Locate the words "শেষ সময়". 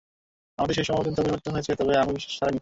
0.77-0.97